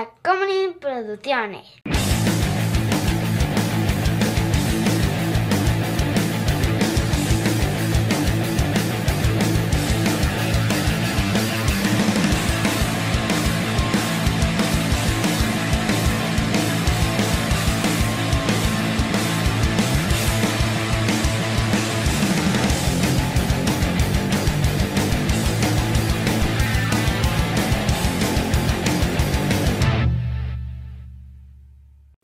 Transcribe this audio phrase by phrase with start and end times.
[0.00, 1.89] Tacomunin Producciones.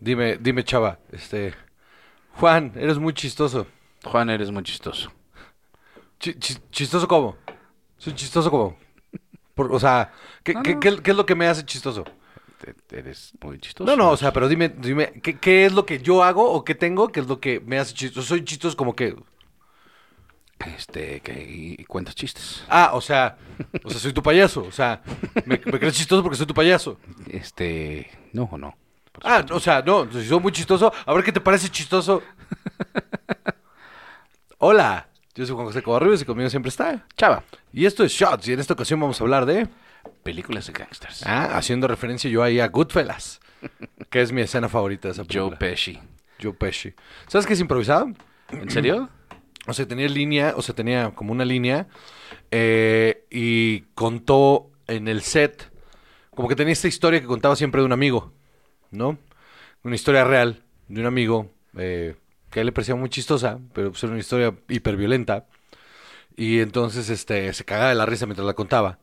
[0.06, 1.52] Dime, dime, chava, este...
[2.38, 3.66] Juan, eres muy chistoso.
[4.04, 5.10] Juan, eres muy chistoso.
[6.20, 7.36] Chi- chi- ¿Chistoso cómo?
[7.98, 8.78] Soy chistoso cómo.
[9.56, 10.12] Por- o sea,
[10.44, 10.80] ¿qué, No, qué- no.
[10.80, 12.04] qué- qué es lo que me hace chistoso?
[12.88, 13.90] Eres muy chistoso.
[13.90, 16.76] No, no, o sea, pero dime, dime, ¿qué, es lo que yo hago o qué
[16.76, 17.08] tengo?
[17.08, 18.28] ¿Qué es lo que me hace chistoso?
[18.28, 19.16] Soy chistoso como que...
[20.76, 22.62] Este, que cuentas chistes.
[22.68, 23.36] Ah, o sea,
[23.82, 24.62] o sea, soy tu payaso.
[24.62, 25.02] O sea,
[25.46, 26.96] me, me crees chistoso porque soy tu payaso.
[27.28, 28.74] Este, no, no.
[29.22, 32.22] Ah, o sea, no, si soy muy chistoso, a ver qué te parece chistoso.
[34.58, 37.04] Hola, yo soy Juan José Cobarrios y conmigo siempre está.
[37.16, 39.68] Chava, Y esto es Shots y en esta ocasión vamos a hablar de...
[40.22, 41.22] películas de gangsters.
[41.26, 43.40] Ah, haciendo referencia yo ahí a Goodfellas,
[44.10, 45.58] que es mi escena favorita de esa Joe película.
[45.58, 45.98] Pesci.
[46.42, 46.94] Joe Pesci.
[47.26, 48.10] ¿Sabes qué es improvisado?
[48.50, 49.08] ¿En serio?
[49.66, 51.88] O sea, tenía línea, o sea, tenía como una línea
[52.50, 55.72] eh, y contó en el set,
[56.30, 58.32] como que tenía esta historia que contaba siempre de un amigo,
[58.90, 59.18] ¿no?
[59.82, 62.16] Una historia real de un amigo eh,
[62.50, 65.46] que a él le parecía muy chistosa, pero pues era una historia hiperviolenta.
[66.36, 68.98] Y entonces este, se cagaba de la risa mientras la contaba.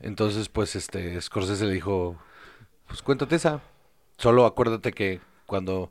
[0.00, 2.16] Entonces, pues, este, Scorsese le dijo,
[2.86, 3.60] pues cuéntate esa.
[4.16, 5.90] Solo acuérdate que cuando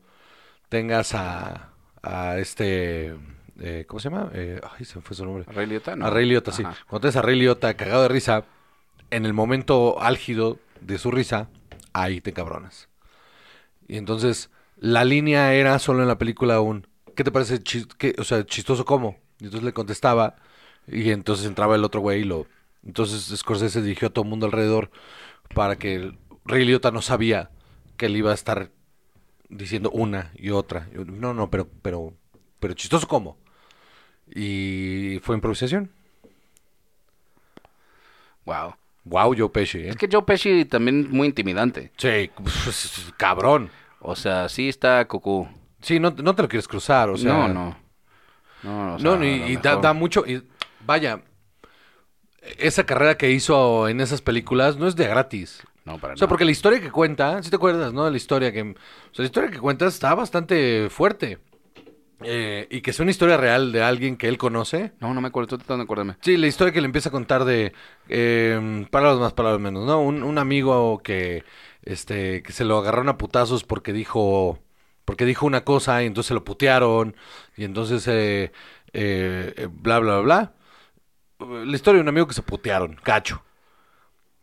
[0.69, 3.15] tengas a, a este,
[3.59, 4.29] eh, ¿cómo se llama?
[4.33, 5.45] Eh, ay, se me fue su nombre.
[5.47, 5.95] ¿Ray Liotta?
[5.95, 6.05] No.
[6.05, 6.63] A Ray Liotta, sí.
[6.63, 8.45] Cuando tengas a Ray Liotta cagado de risa,
[9.11, 11.49] en el momento álgido de su risa,
[11.93, 12.89] ahí te cabronas.
[13.87, 18.15] Y entonces, la línea era solo en la película un, ¿qué te parece, chis- qué-
[18.17, 19.17] o sea, chistoso cómo?
[19.39, 20.35] Y entonces le contestaba,
[20.87, 22.47] y entonces entraba el otro güey y lo...
[22.85, 24.91] Entonces Scorsese dirigió a todo el mundo alrededor
[25.53, 26.13] para que
[26.45, 27.49] Ray Liotta no sabía
[27.97, 28.69] que él iba a estar
[29.49, 30.87] diciendo una y otra.
[30.93, 32.13] No, no, pero, pero,
[32.59, 33.37] pero chistoso cómo.
[34.33, 35.91] Y fue improvisación.
[38.45, 38.75] Wow.
[39.05, 39.89] Wow, Joe Pesci, ¿eh?
[39.89, 41.91] Es que Joe Pesci también muy intimidante.
[41.97, 43.69] Sí, pues, cabrón.
[43.99, 45.47] O sea, sí está cucú.
[45.81, 47.33] Sí, no, no te lo quieres cruzar, o sea...
[47.33, 47.77] no, no.
[48.63, 50.25] No, o sea, No, y, y da, da mucho...
[50.25, 50.43] y
[50.85, 51.21] vaya,
[52.57, 55.63] esa carrera que hizo en esas películas no es de gratis.
[55.85, 56.29] No, para O sea, nada.
[56.29, 58.05] porque la historia que cuenta, si te acuerdas, ¿no?
[58.05, 58.61] De la historia que...
[58.61, 58.65] O
[59.13, 61.39] sea, la historia que cuenta está bastante fuerte.
[62.23, 64.91] Eh, y que es una historia real de alguien que él conoce.
[64.99, 66.15] No, no me acuerdo, estoy tratando de acordarme.
[66.21, 67.73] Sí, la historia que le empieza a contar de
[68.09, 70.01] eh, palabras más, palabras menos, ¿no?
[70.01, 71.43] Un, un amigo que
[71.91, 74.59] este que se lo agarraron a putazos porque dijo
[75.05, 77.15] porque dijo una cosa y entonces se lo putearon
[77.55, 78.51] y entonces eh,
[78.93, 80.53] eh, eh, bla bla bla.
[81.39, 83.43] La historia de un amigo que se putearon, cacho.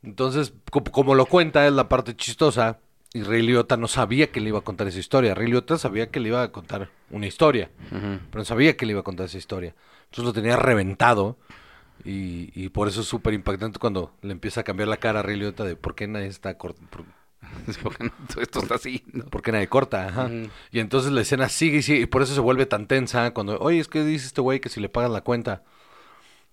[0.02, 2.78] Entonces, co- como lo cuenta es la parte chistosa
[3.12, 5.34] y Ray Liotta no sabía que le iba a contar esa historia.
[5.34, 7.70] Ray Liotta sabía que le iba a contar una historia
[8.30, 9.74] pero no sabía que le iba a contar esa historia.
[10.04, 11.36] Entonces lo tenía reventado
[12.04, 15.22] y, y por eso es súper impactante cuando le empieza a cambiar la cara a
[15.22, 16.74] Ray Liotta de por qué nadie está por,
[17.82, 18.10] Porque
[18.40, 19.02] esto está así.
[19.12, 19.24] ¿no?
[19.26, 20.30] por qué nadie corta, ajá.
[20.70, 23.58] Y entonces la escena sigue y sigue y por eso se vuelve tan tensa cuando,
[23.58, 25.62] oye, es que dice este güey que si le pagan la cuenta,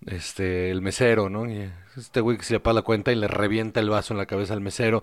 [0.06, 1.50] este, el mesero, ¿no?
[1.50, 4.18] Y este güey que si le paga la cuenta y le revienta el vaso en
[4.18, 5.00] la cabeza al mesero.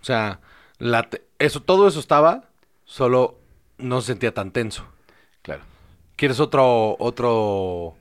[0.00, 0.40] O sea,
[0.78, 1.08] la
[1.38, 2.48] eso, todo eso estaba,
[2.84, 3.38] solo
[3.78, 4.86] no se sentía tan tenso.
[5.42, 5.62] Claro.
[6.16, 7.96] ¿Quieres otro, otro,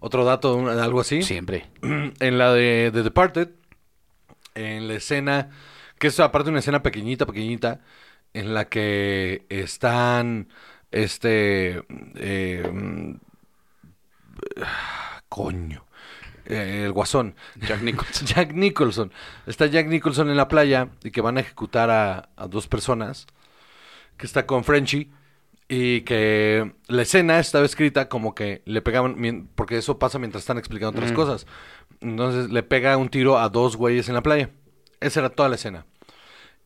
[0.00, 1.22] otro dato, un- algo así?
[1.22, 1.66] Siempre.
[2.20, 3.48] En la de The Departed,
[4.54, 5.50] en la escena,
[5.98, 7.80] que es aparte una escena pequeñita, pequeñita,
[8.34, 10.48] en la que están,
[10.90, 11.82] este,
[12.16, 13.14] eh, mm,
[15.28, 15.84] coño,
[16.46, 17.34] eh, el guasón.
[17.56, 18.26] Jack Nicholson.
[18.34, 19.12] Jack Nicholson.
[19.46, 23.26] Está Jack Nicholson en la playa y que van a ejecutar a, a dos personas.
[24.16, 25.10] Que está con Frenchy.
[25.70, 29.48] Y que la escena estaba escrita como que le pegaban.
[29.54, 31.20] Porque eso pasa mientras están explicando otras Ujú.
[31.20, 31.46] cosas.
[32.00, 34.50] Entonces le pega un tiro a dos güeyes en la playa.
[35.00, 35.86] Esa era toda la escena.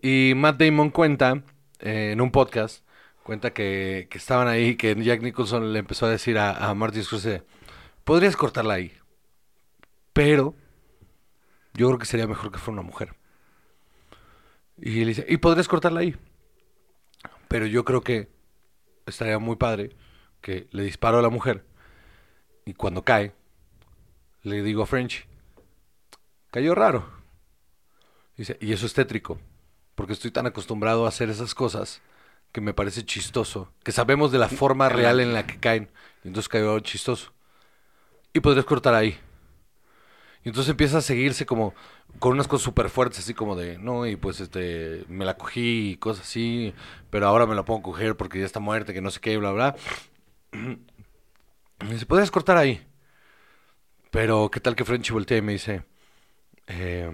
[0.00, 1.42] Y Matt Damon cuenta
[1.80, 2.84] eh, en un podcast.
[3.22, 4.76] Cuenta que, que estaban ahí.
[4.76, 7.44] Que Jack Nicholson le empezó a decir a, a Martin Scorsese:
[8.04, 8.92] Podrías cortarla ahí.
[10.12, 10.54] Pero
[11.74, 13.14] yo creo que sería mejor que fuera una mujer.
[14.76, 16.16] Y él dice, y podrías cortarla ahí.
[17.48, 18.28] Pero yo creo que
[19.06, 19.96] estaría muy padre
[20.40, 21.64] que le disparo a la mujer
[22.64, 23.32] y cuando cae,
[24.42, 25.26] le digo a French,
[26.50, 27.21] cayó raro.
[28.36, 29.38] Dice, y eso es tétrico.
[29.94, 32.00] porque estoy tan acostumbrado a hacer esas cosas
[32.52, 35.90] que me parece chistoso, que sabemos de la forma real en la que caen,
[36.24, 37.32] y entonces cayó chistoso.
[38.32, 39.18] Y podrías cortar ahí.
[40.44, 41.74] Y entonces empieza a seguirse como
[42.18, 45.90] con unas cosas súper fuertes, así como de, no, y pues este, me la cogí
[45.92, 46.74] y cosas así,
[47.10, 49.52] pero ahora me la puedo coger porque ya está muerta, que no sé qué, bla,
[49.52, 49.76] bla.
[51.82, 52.80] Y dice, podrías cortar ahí.
[54.10, 55.84] Pero, ¿qué tal que Frenchy voltea y me dice,
[56.66, 57.10] eh,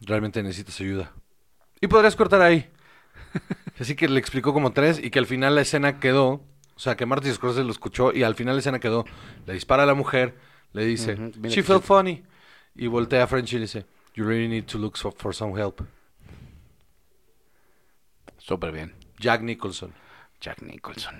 [0.00, 1.12] realmente necesitas ayuda?
[1.80, 2.70] Y podrías cortar ahí.
[3.80, 6.44] Así que le explicó como tres y que al final la escena quedó,
[6.74, 9.04] o sea, que Marty Scorsese lo escuchó y al final la escena quedó,
[9.46, 10.36] le dispara a la mujer,
[10.72, 12.22] le dice, she felt funny,
[12.74, 15.80] y voltea a Frenchy y le dice, you really need to look for some help.
[18.38, 18.94] Súper bien.
[19.18, 19.92] Jack Nicholson.
[20.40, 21.14] Jack Nicholson.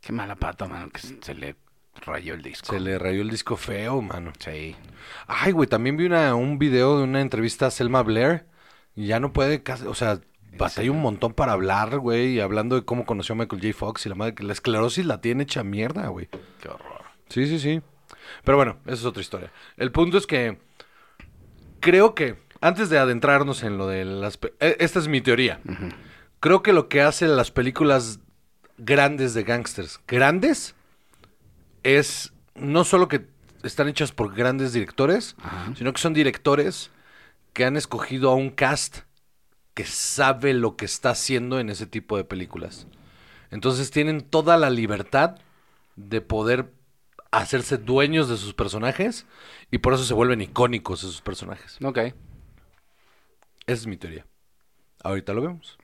[0.00, 1.56] Qué mala pata, mano, que se le
[2.00, 2.72] rayó el disco.
[2.72, 4.32] Se le rayó el disco feo, mano.
[4.38, 4.74] Sí.
[5.26, 8.46] Ay, güey, también vi una, un video de una entrevista a Selma Blair
[8.96, 10.20] y ya no puede, casi- o sea,
[10.58, 13.74] batalla un montón para hablar, güey, y hablando de cómo conoció a Michael J.
[13.78, 16.28] Fox y la madre que la esclerosis la tiene hecha mierda, güey.
[16.60, 17.02] Qué horror.
[17.28, 17.80] Sí, sí, sí.
[18.44, 19.50] Pero bueno, esa es otra historia.
[19.76, 20.58] El punto es que
[21.80, 24.38] creo que antes de adentrarnos en lo de las...
[24.60, 25.60] e- Esta es mi teoría.
[26.40, 28.20] Creo que lo que hacen las películas
[28.78, 30.74] grandes de gangsters, grandes,
[31.82, 33.26] es no solo que
[33.62, 35.72] están hechas por grandes directores, Ajá.
[35.76, 36.90] sino que son directores
[37.52, 39.00] que han escogido a un cast
[39.74, 42.86] que sabe lo que está haciendo en ese tipo de películas.
[43.50, 45.36] Entonces tienen toda la libertad
[45.96, 46.72] de poder
[47.30, 49.26] hacerse dueños de sus personajes
[49.70, 51.78] y por eso se vuelven icónicos esos personajes.
[51.82, 51.98] Ok.
[51.98, 52.14] Esa
[53.66, 54.26] es mi teoría.
[55.02, 55.78] Ahorita lo vemos.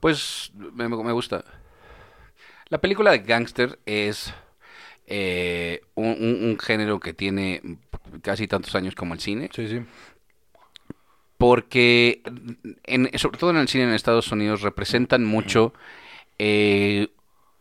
[0.00, 1.44] Pues me, me gusta.
[2.68, 4.32] La película de gangster es
[5.06, 7.62] eh, un, un- un género que tiene
[8.22, 9.48] casi tantos años como el cine.
[9.54, 9.80] Sí, sí.
[11.38, 12.22] porque
[12.84, 15.74] en- sobre todo en el cine en Estados Unidos representan mucho
[16.38, 17.08] eh,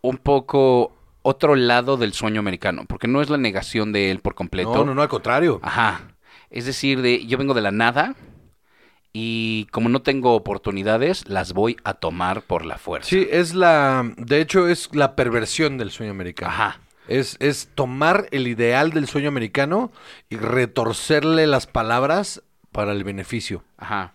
[0.01, 4.35] un poco otro lado del sueño americano, porque no es la negación de él por
[4.35, 4.73] completo.
[4.75, 5.59] No, no, no, al contrario.
[5.63, 6.01] Ajá.
[6.49, 8.15] Es decir, de yo vengo de la nada
[9.11, 13.09] y como no tengo oportunidades, las voy a tomar por la fuerza.
[13.09, 14.09] Sí, es la.
[14.17, 16.51] De hecho, es la perversión del sueño americano.
[16.51, 16.79] Ajá.
[17.07, 19.91] Es, es tomar el ideal del sueño americano
[20.29, 22.41] y retorcerle las palabras
[22.71, 23.63] para el beneficio.
[23.77, 24.13] Ajá.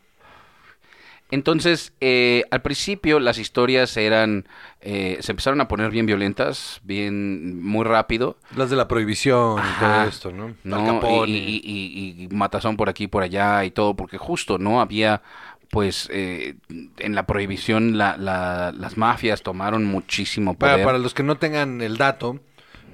[1.33, 4.49] Entonces, eh, al principio las historias eran,
[4.81, 8.37] eh, se empezaron a poner bien violentas, bien, muy rápido.
[8.57, 10.55] Las de la prohibición y todo esto, ¿no?
[10.65, 11.01] ¿no?
[11.29, 14.81] Y, y- y- y matazón por aquí, por allá y todo, porque justo, ¿no?
[14.81, 15.23] Había,
[15.71, 16.57] pues, eh,
[16.99, 20.85] en la prohibición la- la- las mafias tomaron muchísimo Para, poder.
[20.85, 22.41] para los que no tengan el dato,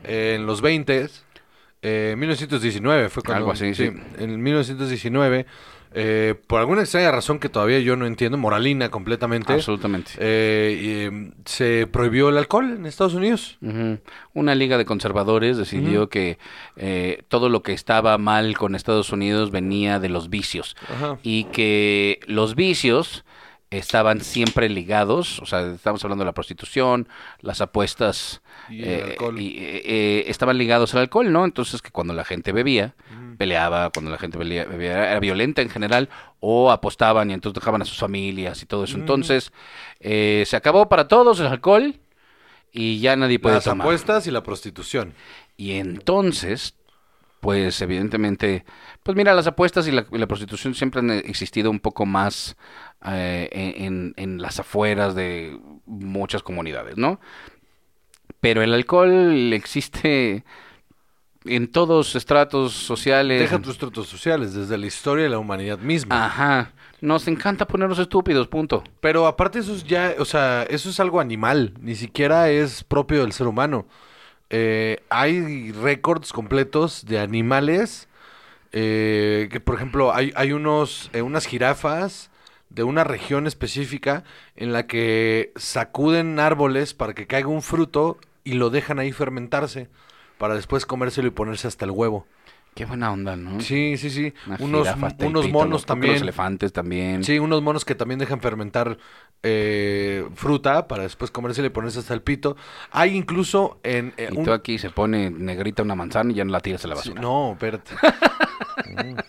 [0.06, 1.08] eh, en los 20,
[1.82, 3.38] eh, 1919 fue cuando...
[3.38, 3.90] Algo así, sí.
[4.18, 5.46] En 1919,
[5.98, 10.12] eh, por alguna extraña razón que todavía yo no entiendo, moralina completamente, Absolutamente.
[10.18, 13.58] eh, y, em, se prohibió el alcohol en Estados Unidos.
[14.34, 16.38] Una liga de conservadores decidió que
[16.76, 21.18] eh, todo lo que estaba mal con Estados Unidos venía de los vicios Ajá.
[21.22, 23.24] y que los vicios
[23.70, 27.08] estaban siempre ligados, o sea, estamos hablando de la prostitución,
[27.40, 31.44] las apuestas, Y el eh, y, eh, eh, estaban ligados al alcohol, ¿no?
[31.44, 32.94] Entonces que cuando la gente bebía,
[33.36, 36.08] peleaba, cuando la gente bebía, bebía, era violenta en general,
[36.40, 38.96] o apostaban y entonces dejaban a sus familias y todo eso.
[38.96, 39.52] Entonces,
[40.00, 41.96] eh, se acabó para todos el alcohol
[42.72, 43.86] y ya nadie puede Las tomar.
[43.86, 45.14] apuestas y la prostitución.
[45.56, 46.74] Y entonces,
[47.40, 48.64] pues evidentemente,
[49.02, 52.56] pues mira, las apuestas y la, y la prostitución siempre han existido un poco más
[53.06, 57.20] eh, en, en las afueras de muchas comunidades, ¿no?
[58.40, 60.44] Pero el alcohol existe
[61.46, 63.40] en todos estratos sociales.
[63.40, 66.26] Deja tus tratos sociales, desde la historia de la humanidad misma.
[66.26, 66.72] Ajá.
[67.00, 68.82] Nos encanta ponernos estúpidos, punto.
[69.00, 73.22] Pero aparte eso es ya, o sea, eso es algo animal, ni siquiera es propio
[73.22, 73.86] del ser humano.
[74.48, 78.08] Eh, hay récords completos de animales,
[78.72, 82.30] eh, que por ejemplo hay, hay unos, eh, unas jirafas
[82.76, 84.22] de una región específica
[84.54, 89.88] en la que sacuden árboles para que caiga un fruto y lo dejan ahí fermentarse
[90.38, 92.26] para después comérselo y ponerse hasta el huevo.
[92.74, 93.58] Qué buena onda, ¿no?
[93.62, 94.34] Sí, sí, sí.
[94.46, 94.88] Una Unos,
[95.20, 96.12] unos monos también.
[96.12, 97.24] Los elefantes también.
[97.24, 98.98] Sí, unos monos que también dejan fermentar
[99.42, 102.54] eh, fruta para después comérsela y ponerse hasta el pito.
[102.90, 104.12] Hay incluso en...
[104.18, 106.84] eh, Y un- tú aquí se pone negrita una manzana y ya no la tiras
[106.84, 107.22] a la Sí, basura.
[107.22, 107.92] no, espérate.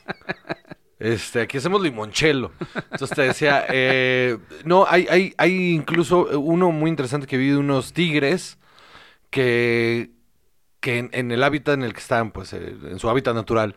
[1.00, 2.52] Este, aquí hacemos limonchelo.
[2.92, 7.58] Entonces te decía, eh, no, hay, hay, hay incluso uno muy interesante que vi de
[7.58, 8.58] unos tigres
[9.30, 10.12] que,
[10.80, 13.76] que en, el hábitat en el que están, pues eh, en su hábitat natural,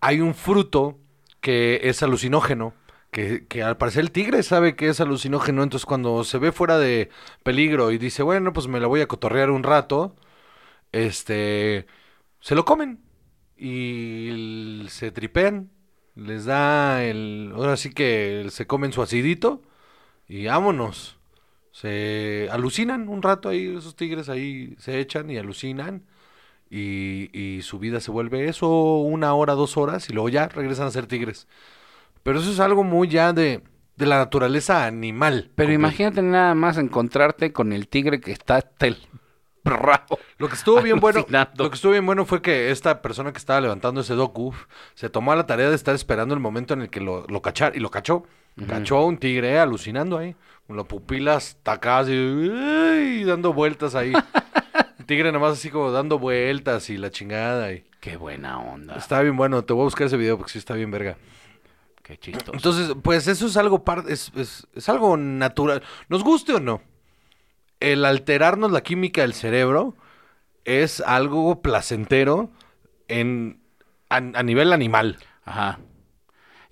[0.00, 0.98] hay un fruto
[1.40, 2.74] que es alucinógeno,
[3.10, 6.78] que, que al parecer el tigre sabe que es alucinógeno, entonces cuando se ve fuera
[6.78, 7.10] de
[7.42, 10.16] peligro y dice, bueno, pues me la voy a cotorrear un rato,
[10.92, 11.86] este,
[12.40, 13.00] se lo comen
[13.56, 15.70] y se tripean,
[16.16, 19.62] les da el, ahora sí que se comen su acidito
[20.28, 21.16] y vámonos.
[21.72, 26.02] Se alucinan un rato ahí, esos tigres ahí se echan y alucinan
[26.70, 30.86] y, y su vida se vuelve eso, una hora, dos horas y luego ya regresan
[30.86, 31.46] a ser tigres.
[32.22, 33.62] Pero eso es algo muy ya de,
[33.96, 35.50] de la naturaleza animal.
[35.54, 38.96] Pero imagínate nada más encontrarte con el tigre que está hasta el
[39.66, 40.18] bravo.
[40.38, 41.24] Lo que estuvo bien bueno,
[41.56, 44.52] lo que estuvo bien bueno fue que esta persona que estaba levantando ese docu
[44.94, 47.76] se tomó la tarea de estar esperando el momento en el que lo, lo cachar
[47.76, 48.24] y lo cachó.
[48.68, 50.34] Cachó a un tigre alucinando ahí,
[50.66, 53.22] con las pupilas tacadas y, ¡ay!
[53.24, 54.12] dando vueltas ahí.
[54.98, 58.96] Un tigre nada más así como dando vueltas y la chingada y Qué buena onda.
[58.96, 59.62] está bien bueno.
[59.62, 61.16] Te voy a buscar ese video porque sí está bien verga.
[62.02, 62.52] Qué chistoso.
[62.54, 65.82] Entonces, pues eso es algo par- es, es, es algo natural.
[66.08, 66.80] Nos guste o no,
[67.80, 69.94] el alterarnos la química del cerebro
[70.64, 72.50] es algo placentero
[73.08, 73.60] en
[74.08, 75.18] a, a nivel animal.
[75.44, 75.78] Ajá.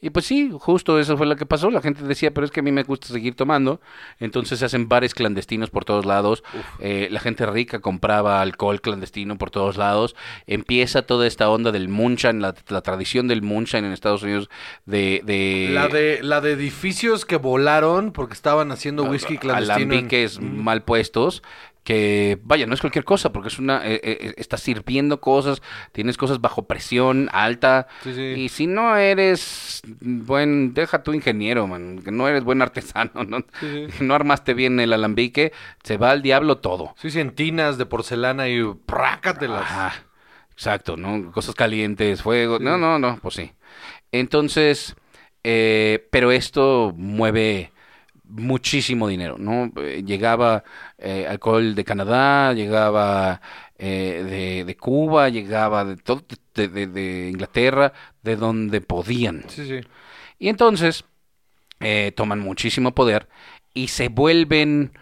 [0.04, 1.70] Y pues sí, justo eso fue lo que pasó.
[1.70, 3.80] La gente decía, pero es que a mí me gusta seguir tomando.
[4.20, 6.44] Entonces se hacen bares clandestinos por todos lados.
[6.78, 10.14] Eh, la gente rica compraba alcohol clandestino por todos lados.
[10.46, 14.50] Empieza toda esta onda del moonshine, la, la tradición del moonshine en Estados Unidos
[14.84, 15.22] de...
[15.24, 19.78] de La de la de edificios que volaron porque estaban haciendo whisky clandestino.
[19.78, 21.42] en- alambiques mal puestos
[21.84, 25.62] que vaya no es cualquier cosa porque es una eh, eh, estás sirviendo cosas
[25.92, 28.22] tienes cosas bajo presión alta Sí, sí.
[28.22, 33.44] y si no eres buen deja tu ingeniero man que no eres buen artesano no,
[33.60, 37.76] Sí, no armaste bien el alambique se va al diablo todo Sí, sí, en tinas
[37.78, 39.60] de porcelana y prácatelas.
[39.62, 39.92] Ajá,
[40.52, 41.30] exacto, ¿no?
[41.32, 42.58] Cosas calientes, fuego.
[42.58, 43.52] No, no, no, pues sí.
[44.12, 44.94] Entonces,
[45.42, 47.72] eh, pero esto mueve
[48.24, 49.70] muchísimo dinero, ¿no?
[49.76, 50.64] Eh, llegaba
[50.98, 53.40] eh, alcohol de Canadá, llegaba
[53.78, 56.22] eh, de, de Cuba, llegaba de todo,
[56.54, 59.44] de, de- de Inglaterra, de donde podían.
[59.48, 59.80] Sí, sí.
[60.38, 61.04] Y entonces
[61.80, 63.28] eh, toman muchísimo poder
[63.74, 64.92] y se vuelven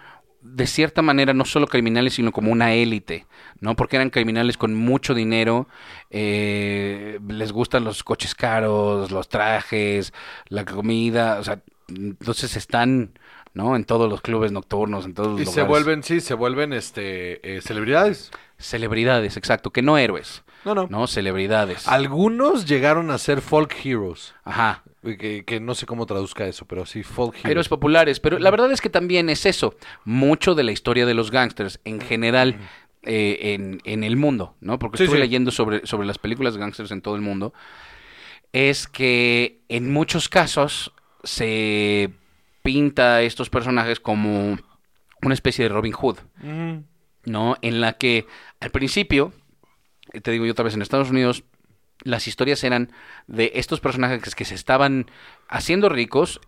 [0.41, 3.27] de cierta manera no solo criminales, sino como una élite,
[3.61, 3.77] ¿no?
[3.77, 5.69] Porque eran criminales con mucho dinero,
[6.11, 10.13] eh, les gustan los coches caros, los trajes,
[10.49, 13.19] la comida, o sea, entonces están,
[13.55, 13.77] ¿no?
[13.77, 15.69] En todos los clubes nocturnos, en todos los Y se lugares.
[15.69, 18.31] vuelven, sí, se vuelven este eh, celebridades.
[18.59, 20.87] Celebridades, exacto, que no héroes, No, no.
[20.89, 21.07] ¿no?
[21.09, 21.89] Celebridades.
[21.89, 24.35] Algunos llegaron a ser folk heroes.
[24.45, 24.85] Ajá.
[25.03, 27.51] Que, que no sé cómo traduzca eso, pero sí, folk heroes.
[27.51, 29.75] Héroes populares, pero la verdad es que también es eso,
[30.05, 32.57] mucho de la historia de los gángsters en general
[33.03, 34.79] eh, en, en el mundo, ¿no?
[34.79, 35.23] Porque Sí, estuve sí.
[35.25, 37.53] leyendo sobre, sobre las películas de gángsters en todo el mundo,
[38.53, 40.93] es que en muchos casos
[41.23, 42.11] se
[42.63, 44.59] pinta a estos personajes como
[45.23, 46.19] una especie de Robin Hood.
[47.25, 47.57] ¿no?
[47.63, 48.27] En la que
[48.61, 49.33] al principio,
[50.23, 51.45] te digo yo otra vez, en Estados Unidos,
[52.03, 52.91] las historias eran
[53.27, 55.11] de estos personajes que se estaban
[55.49, 56.41] haciendo ricos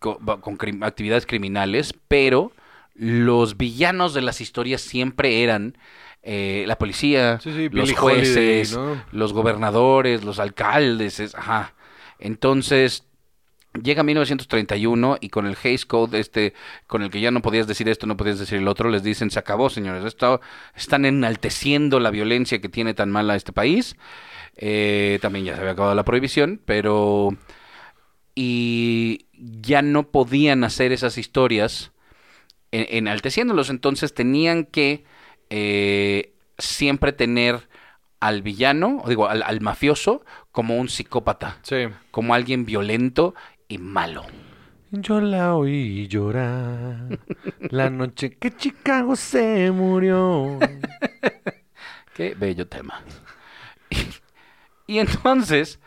[0.00, 0.18] con,
[0.82, 2.52] actividades criminales, pero
[2.94, 5.76] los villanos de las historias siempre eran
[6.22, 9.04] eh, la policía, Sí, sí, los jueces, Holiday, ¿no?
[9.12, 11.74] los gobernadores, los alcaldes, es- ajá.
[12.18, 13.05] Entonces,
[13.82, 16.54] llega 1931 y con el Hays Code, este,
[16.86, 19.30] con el que ya no podías decir esto, no podías decir el otro, les dicen,
[19.30, 20.04] se acabó, señores.
[20.04, 20.40] Esto,
[20.74, 23.96] están enalteciendo la violencia que tiene tan mala este país.
[24.56, 27.36] Eh, también ya se había acabado la prohibición, pero...
[28.34, 31.92] Y ya no podían hacer esas historias
[32.70, 33.70] en- enalteciéndolos.
[33.70, 35.04] Entonces tenían que
[35.48, 37.68] eh, siempre tener
[38.20, 41.86] al villano, o digo, al, al mafioso, como un psicópata, Sí.
[42.10, 43.34] como alguien violento
[43.68, 44.24] y malo.
[44.90, 47.18] Yo la oí llorar
[47.70, 50.58] la noche que Chicago se murió.
[52.14, 53.02] Qué bello tema.
[54.86, 55.80] Y, entonces,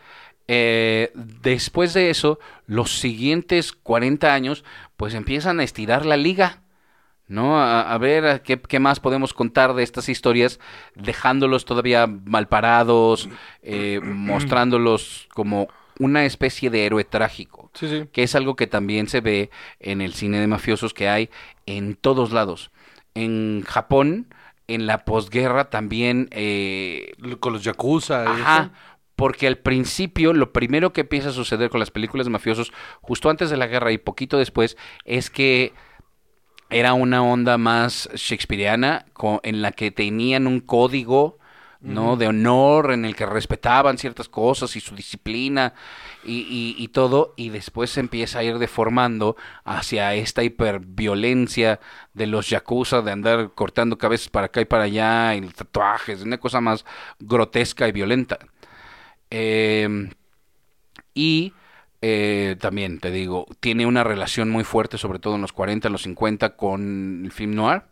[0.46, 4.64] eh, después de eso, los siguientes 40 años,
[4.96, 6.62] pues empiezan a estirar la liga,
[7.26, 7.58] ¿no?
[7.58, 10.60] A, a ver a qué, qué más podemos contar de estas historias,
[10.94, 13.28] dejándolos todavía mal parados,
[13.62, 15.68] eh, mostrándolos como
[16.00, 18.08] una especie de héroe trágico Sí, sí.
[18.12, 21.30] que es algo que también se ve en el cine de mafiosos que hay
[21.66, 22.72] en todos lados.
[23.14, 24.34] En Japón,
[24.66, 26.28] en la posguerra también...
[26.32, 28.22] eh, Con los yakuza.
[28.30, 28.72] ajá,
[29.16, 33.28] porque al principio lo primero que empieza a suceder con las películas de mafiosos, justo
[33.28, 35.74] antes de la guerra y poquito después, es que
[36.70, 39.04] era una onda más shakespeariana
[39.42, 41.39] en la que tenían un código
[41.80, 42.16] ¿no?
[42.16, 45.74] De honor, en el que respetaban ciertas cosas y su disciplina
[46.24, 51.80] y, y- y todo, y después se empieza a ir deformando hacia esta hiperviolencia
[52.14, 56.38] de los yakuza, de andar cortando cabezas para acá y para allá, y tatuajes, una
[56.38, 56.84] cosa más
[57.18, 58.38] grotesca y violenta.
[59.30, 60.10] Em,
[61.14, 61.52] y
[62.02, 65.92] eh, también, te digo, tiene una relación muy fuerte, sobre todo en los 40, en
[65.92, 67.82] los 50, con el film noir.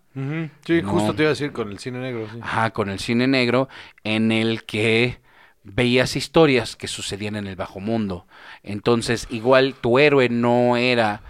[0.64, 0.88] Sí, No.
[0.90, 2.28] justo te iba a decir con el cine negro.
[2.32, 2.38] sí.
[2.42, 3.68] Ajá, con el cine negro,
[4.04, 5.18] en el que
[5.64, 8.26] veías historias que sucedían en el bajo mundo.
[8.62, 11.22] Entonces, igual tu héroe no era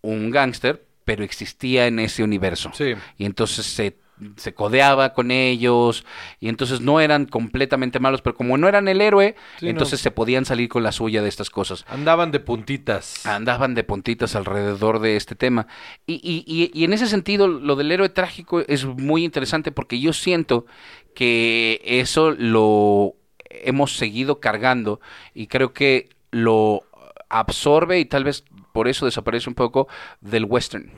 [0.00, 2.70] un gángster, pero existía en ese universo.
[2.74, 2.94] Sí.
[3.18, 3.96] Y entonces se,
[4.36, 6.04] se codeaba con ellos,
[6.40, 10.02] y entonces no eran completamente malos, pero como no eran el héroe, Sí, entonces no.
[10.04, 13.26] se podían salir con la suya de estas cosas Andaban de puntitas.
[13.26, 15.66] andaban de puntitas alrededor de este tema.
[16.06, 19.98] Y, y- y- y en ese sentido, lo del héroe trágico es muy interesante porque
[20.00, 20.66] yo siento
[21.14, 23.14] que eso lo
[23.50, 25.00] hemos seguido cargando
[25.32, 26.82] y creo que lo
[27.28, 29.86] absorbe y tal vez por eso desaparece un poco
[30.20, 30.90] del western.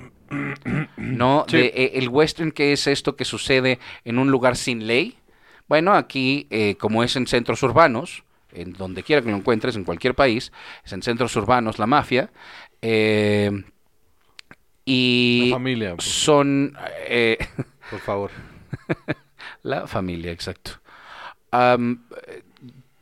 [0.97, 1.45] ¿No?
[1.49, 1.56] Sí.
[1.56, 5.16] De, eh, el western que es esto que sucede en un lugar sin ley.
[5.68, 9.85] Bueno, aquí, eh, como es en centros urbanos, en donde quiera que lo encuentres, en
[9.85, 10.52] cualquier país,
[10.85, 12.30] es en centros urbanos la mafia.
[12.83, 13.50] eh,
[14.88, 16.06] y La familia, pues.
[16.09, 16.76] son
[17.09, 17.38] eh,
[17.90, 18.30] Por favor.
[19.62, 20.80] la familia, exacto.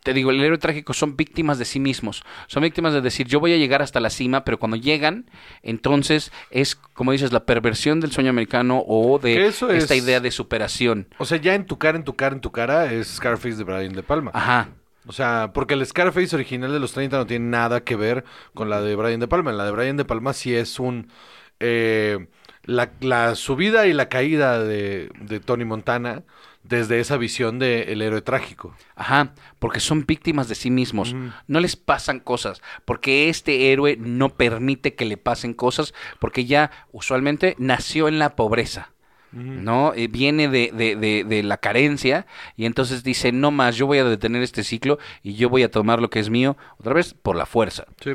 [0.05, 2.23] Te digo, el héroe trágico son víctimas de sí mismos.
[2.47, 5.29] Son víctimas de decir, yo voy a llegar hasta la cima, pero cuando llegan,
[5.63, 10.21] entonces es, como dices, la perversión del sueño americano o de eso esta es- idea
[10.21, 11.09] de superación.
[11.19, 13.65] O sea, ya en tu cara, en tu cara, en tu cara es Scarface de
[13.65, 14.31] Brian De Palma.
[14.35, 14.69] Ajá.
[15.07, 18.71] O sea, porque el Scarface original de los 30 no tiene nada que ver con
[18.71, 19.53] la de Brian De Palma.
[19.53, 21.09] La de Brian De Palma sí es un...
[21.61, 22.27] eh,
[22.65, 26.23] la, la subida y la caída de, de Tony Montana
[26.65, 28.75] desde esa visión de el héroe trágico.
[28.97, 31.15] Ajá, porque son víctimas de sí mismos.
[31.47, 36.71] No les pasan cosas, porque este héroe no permite que le pasen cosas, porque ya
[36.91, 38.91] usualmente nació en la pobreza.
[39.37, 39.93] ¿No?
[39.97, 42.25] Eh, viene de, de- de- de la carencia
[42.57, 45.71] y entonces dice, no más, yo voy a detener este ciclo y yo voy a
[45.73, 47.85] tomar lo que es mío, otra vez, por la fuerza.
[48.01, 48.13] Sí.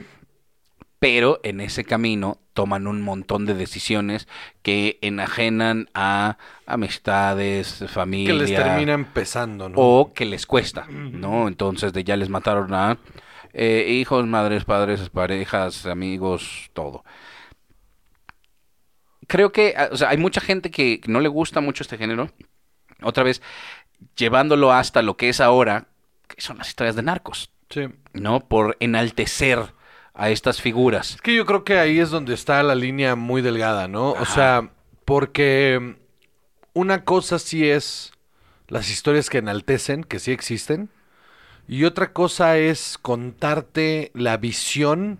[0.99, 4.27] Pero en ese camino toman un montón de decisiones
[4.61, 8.33] que enajenan a amistades, familia.
[8.33, 9.77] Que les termina empezando, ¿no?
[9.77, 11.47] O que les cuesta, ¿no?
[11.47, 12.97] Entonces de ya les mataron a
[13.53, 17.05] eh, hijos, madres, padres, parejas, amigos, todo.
[19.27, 22.29] Creo que, ah, o sea, hay mucha gente que no le gusta mucho este género.
[23.01, 23.41] Otra vez,
[24.17, 25.87] llevándolo hasta lo que es ahora,
[26.27, 27.87] que son las historias de narcos, Sí.
[28.13, 28.39] ¿no?
[28.41, 29.73] Por enaltecer
[30.19, 31.11] a estas figuras.
[31.15, 34.11] Es que yo creo que ahí es donde está la línea muy delgada, ¿no?
[34.11, 34.69] O sea,
[35.05, 35.95] porque
[36.73, 38.11] una cosa sí es
[38.67, 40.89] las historias que enaltecen, que sí existen,
[41.69, 45.19] y otra cosa es contarte la visión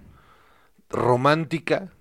[0.90, 1.94] romántica,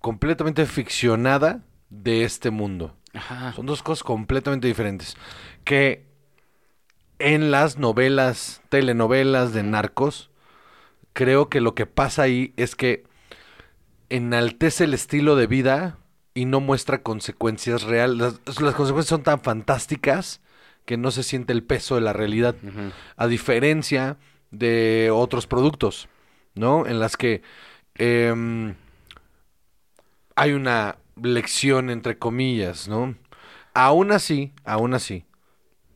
[0.00, 2.94] completamente ficcionada de este mundo.
[3.12, 3.52] Ajá.
[3.54, 5.16] Son dos cosas completamente diferentes.
[5.64, 6.06] Que
[7.18, 10.29] en las novelas, telenovelas de narcos,
[11.12, 13.04] creo que lo que pasa ahí es que
[14.08, 15.98] enaltece el estilo de vida
[16.34, 18.18] y no muestra consecuencias reales.
[18.18, 20.40] Las, las consecuencias son tan fantásticas
[20.84, 22.56] que no se siente el peso de la realidad.
[23.16, 24.16] A diferencia
[24.50, 26.08] de otros productos,
[26.54, 26.86] ¿no?
[26.86, 27.42] En las que
[27.94, 28.74] em,
[30.34, 33.14] hay una lección entre comillas, ¿no?
[33.74, 35.24] Aún así, aún así,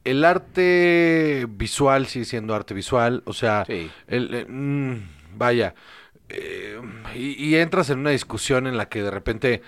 [0.05, 3.91] el arte visual sigue siendo arte visual, o sea, Sí.
[4.07, 5.75] el, eh, mm, vaya,
[6.29, 6.81] eh,
[7.15, 9.63] y, y entras en una discusión en la que de repente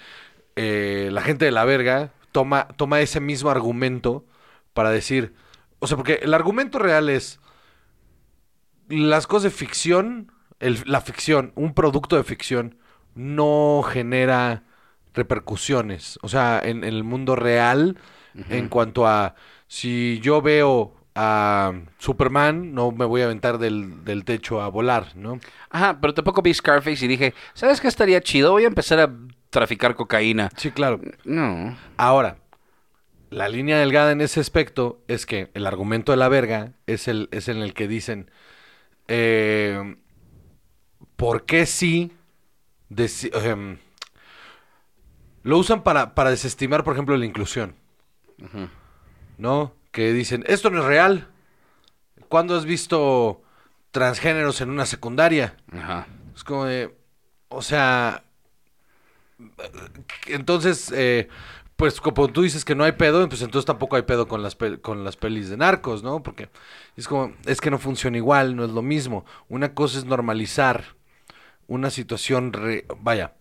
[0.56, 4.24] eh, la gente de la verga toma, toma ese mismo argumento
[4.72, 5.34] para decir,
[5.80, 7.40] o sea, porque el argumento real es
[8.88, 12.78] las cosas de ficción, el- la ficción, un producto de ficción
[13.14, 14.62] no genera
[15.14, 17.98] repercusiones, o sea, en, en el mundo real,
[18.50, 19.34] en cuanto a
[19.66, 25.16] si yo veo a Superman, no me voy a aventar del, del techo a volar,
[25.16, 25.40] ¿no?
[25.70, 28.52] Ajá, pero tampoco vi Scarface y dije, ¿sabes qué estaría chido?
[28.52, 29.10] Voy a empezar a
[29.50, 30.50] traficar cocaína.
[30.56, 31.00] Sí, claro.
[31.24, 31.76] No.
[31.96, 32.36] Ahora,
[33.30, 37.28] la línea delgada en ese aspecto es que el argumento de la verga es, el,
[37.32, 38.30] es en el que dicen,
[39.08, 39.96] eh,
[41.16, 42.12] ¿por qué sí?
[45.42, 47.74] lo usan para, para desestimar, por ejemplo, la inclusión,
[48.38, 48.68] Ujú.
[49.38, 49.74] ¿No?
[49.92, 51.28] Que dicen, esto no es real.
[52.28, 53.42] ¿Cuándo has visto
[53.90, 55.56] transgéneros en una secundaria?
[55.72, 56.06] Ajá.
[56.34, 56.94] Es como de,
[57.48, 58.24] o sea,
[60.26, 61.28] entonces, eh,
[61.76, 64.58] pues como tú dices que no hay pedo, pues entonces tampoco hay pedo con las,
[64.58, 66.22] pel- con las pelis de narcos, ¿no?
[66.22, 66.48] Porque
[66.96, 69.24] es como, es que no funciona igual, no es lo mismo.
[69.48, 70.84] Una cosa es normalizar
[71.66, 73.34] una situación, re- vaya,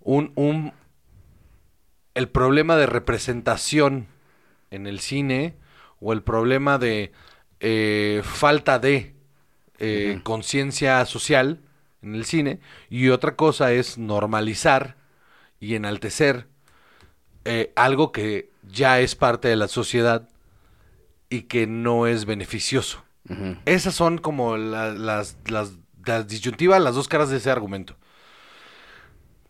[0.00, 0.72] un, un,
[2.14, 4.06] el problema de representación
[4.72, 5.54] en el cine
[6.00, 7.12] o el problema de
[7.60, 9.14] eh, falta de
[9.78, 11.60] eh, conciencia social
[12.02, 12.58] en el cine
[12.90, 14.96] y otra cosa es normalizar
[15.60, 16.48] y enaltecer
[17.44, 20.28] eh, algo que ya es parte de la sociedad
[21.30, 23.04] y que no es beneficioso.
[23.64, 27.96] Esas son como la- las, las, las disyuntivas, las dos caras de ese argumento.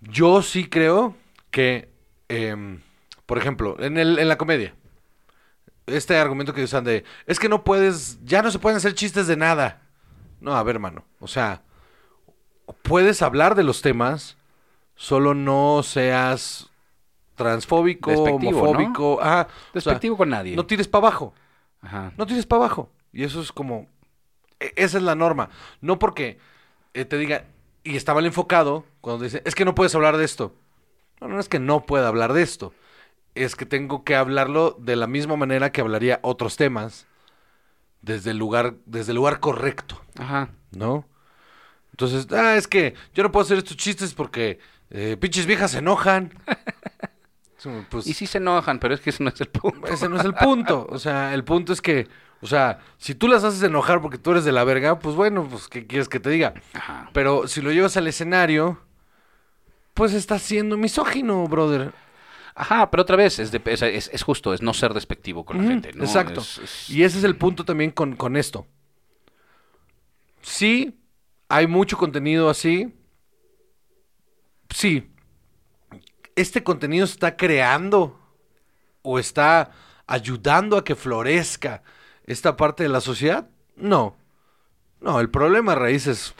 [0.01, 1.17] Yo sí creo
[1.51, 1.89] que,
[2.29, 2.81] em,
[3.27, 4.75] por ejemplo, en, el, en la comedia,
[5.87, 9.27] este argumento que usan de, es que no puedes, ya no se pueden hacer chistes
[9.27, 9.83] de nada.
[10.41, 11.63] No, a ver, mano, o sea,
[12.83, 14.37] puedes hablar de los temas,
[14.95, 16.71] solo no seas
[17.35, 18.59] transfóbico, Despectivo, ¿no?
[18.59, 20.55] homofóbico, ah, o sea, Despectivo con nadie.
[20.57, 21.35] no tires para abajo.
[21.81, 22.13] Ajá.
[22.17, 22.91] No tires para abajo.
[23.13, 23.89] Y eso es como.
[24.61, 25.51] e- Esa es la norma.
[25.81, 26.39] No porque
[26.95, 27.45] eh, te diga.
[27.85, 29.43] Y está mal enfocado cuando dice.
[29.45, 30.55] Es que no puedes hablar de esto.
[31.21, 32.73] No, no es que no pueda hablar de esto.
[33.35, 37.07] Es que tengo que hablarlo de la misma manera que hablaría otros temas.
[38.03, 40.03] Desde el lugar, desde el lugar correcto.
[40.19, 40.51] Ajá.
[40.73, 41.07] ¿No?
[41.93, 44.59] Entonces, ah, es que yo no puedo hacer estos chistes porque
[44.91, 46.33] eh, pinches viejas se enojan.
[47.91, 49.87] Pues, Y sí se enojan, pero es que ese no es el punto.
[49.87, 50.87] ese no es el punto.
[50.91, 52.09] O sea, el punto es que,
[52.41, 55.47] o sea, si tú las haces enojar porque tú eres de la verga, pues bueno,
[55.49, 56.55] pues ¿qué quieres que te diga?
[56.75, 57.11] Ajá.
[57.13, 58.81] Pero si lo llevas al escenario,
[59.95, 61.93] pues estás siendo misógino, brother.
[62.55, 65.59] Ajá, pero otra vez, es, de- es, es- es justo, es no ser despectivo con
[65.59, 65.93] la gente.
[65.93, 66.05] ¿no?
[66.05, 66.43] Exacto.
[66.89, 68.67] Y ese es el punto también con, con esto.
[70.43, 70.99] Sí,
[71.49, 72.95] hay mucho contenido así.
[74.71, 75.11] Sí.
[76.35, 78.19] Este contenido está creando
[79.03, 79.71] o está
[80.07, 81.83] ayudando a que florezca
[82.27, 83.49] esta parte de la sociedad.
[83.77, 84.17] No.
[85.01, 86.35] No, el problema raíz es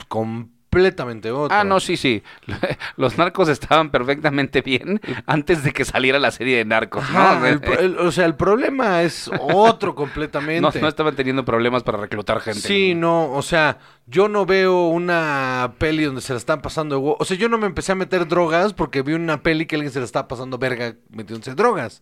[0.73, 1.55] completamente otro.
[1.55, 2.23] Ah, no, sí, sí.
[2.97, 7.19] Los narcos estaban perfectamente bien antes de que saliera la serie de narcos, ¿no?
[7.19, 10.61] Ajá, O sea, el o sea, el problema es otro completamente.
[10.61, 12.61] no, no estaban teniendo problemas para reclutar gente.
[12.61, 17.01] Sí, no, o sea, yo no veo una peli donde se la están pasando.
[17.19, 19.91] O sea, yo no me empecé a meter drogas porque vi una peli que alguien
[19.91, 22.01] se la estaba pasando verga metiéndose drogas.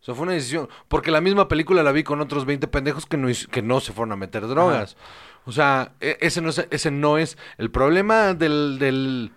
[0.00, 0.68] O sea, fue una decisión.
[0.88, 3.92] Porque la misma película la vi con otros 20 pendejos que no, que no se
[3.92, 4.96] fueron a meter drogas.
[5.46, 9.32] O sea, e- ese no es, ese no es el problema del, del.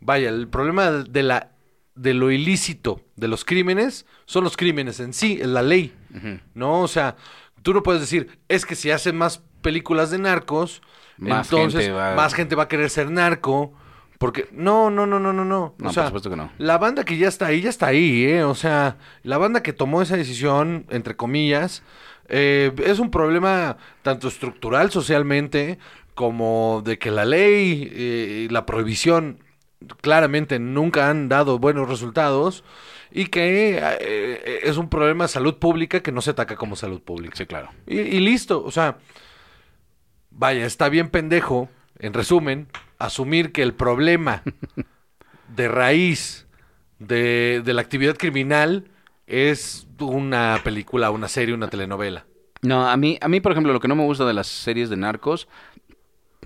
[0.00, 1.50] Vaya, el problema de la
[1.94, 5.92] de lo ilícito de los crímenes son los crímenes en sí, es la ley.
[6.54, 6.80] ¿no?
[6.82, 7.16] O sea,
[7.62, 10.80] tú no puedes decir, es que si hacen más películas de narcos,
[11.16, 13.74] Más entonces gente va- más gente va a querer ser narco.
[14.18, 15.74] Porque, no, no, no, no, no, no.
[15.78, 16.50] No, o sea, por supuesto que no.
[16.58, 18.42] la banda que ya está ahí, ya está ahí, ¿eh?
[18.44, 21.82] O sea, la banda que tomó esa decisión, entre comillas,
[22.28, 25.78] eh, es un problema tanto estructural socialmente
[26.14, 29.38] como de que la ley eh, y la prohibición
[30.00, 32.64] claramente nunca han dado buenos resultados
[33.10, 37.00] y que eh, es un problema de salud pública que no se ataca como salud
[37.00, 37.36] pública.
[37.36, 37.70] Sí, claro.
[37.86, 38.98] Y, y listo, o sea,
[40.30, 44.42] vaya, está bien pendejo, en resumen, asumir que el problema
[45.56, 46.46] de raíz
[46.98, 48.90] de, de la actividad criminal
[49.28, 52.26] es una película, una serie, una telenovela.
[52.62, 54.90] No, a mí, a mí, por ejemplo, lo que no me gusta de las series
[54.90, 55.48] de narcos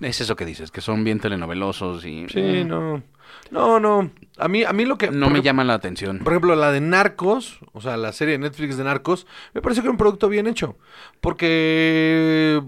[0.01, 3.01] es eso que dices, que son bien telenovelosos y Sí, eh, no.
[3.49, 4.11] No, no.
[4.37, 5.07] A mí, a mí lo que...
[5.07, 6.19] no me ejemplo- llaman la atención.
[6.19, 9.81] Por ejemplo, la de Narcos, o sea, la serie de Netflix de Narcos, me parece
[9.81, 10.77] que era un producto bien hecho.
[11.21, 12.61] Porque,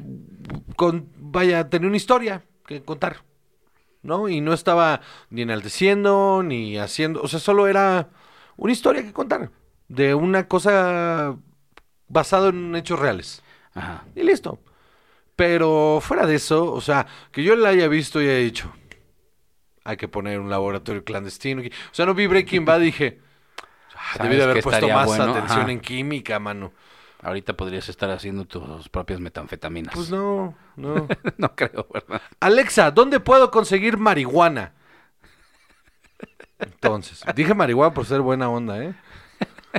[0.75, 3.17] con, vaya, tenía una historia que contar,
[4.01, 4.27] ¿no?
[4.29, 8.09] Y no estaba ni enalteciendo, ni haciendo, o sea, solo era
[8.57, 9.51] una historia que contar.
[9.87, 11.35] De una cosa
[12.07, 13.43] basada en hechos reales.
[13.73, 14.03] Ajá.
[14.15, 14.59] Y listo.
[15.35, 18.71] Pero fuera de eso, o sea, que yo la haya visto y haya dicho,
[19.83, 21.59] hay que poner un laboratorio clandestino.
[21.61, 21.69] aquí".
[21.69, 23.19] O sea, no vi Breaking Bad y dije,
[23.95, 25.23] "Ah, debí de ¿Sabes haber puesto más bueno?
[25.31, 25.71] atención Ajá.
[25.71, 26.71] en química, mano.
[27.21, 29.93] Ahorita podrías estar haciendo tus propias metanfetaminas.
[29.93, 31.07] Pues no, no.
[31.37, 32.21] no creo, ¿verdad?
[32.39, 34.73] Alexa, ¿dónde puedo conseguir marihuana?
[36.59, 38.93] Entonces, dije marihuana por ser buena onda, ¿eh?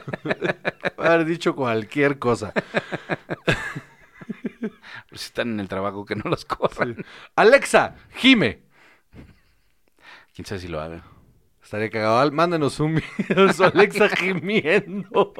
[0.98, 2.52] haber dicho cualquier cosa.
[5.08, 7.04] Pues si están en el trabajo que no los corran.
[7.34, 8.62] Alexa, gime.
[10.34, 11.02] Quién sabe si lo haga.
[11.62, 12.30] Estaría cagado.
[12.32, 15.32] Mándanos un video su Alexa gimiendo.